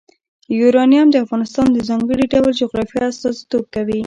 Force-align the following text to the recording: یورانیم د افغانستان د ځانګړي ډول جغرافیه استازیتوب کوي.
یورانیم 0.59 1.07
د 1.11 1.15
افغانستان 1.25 1.67
د 1.73 1.79
ځانګړي 1.89 2.25
ډول 2.33 2.51
جغرافیه 2.61 3.03
استازیتوب 3.11 3.63
کوي. 3.75 3.99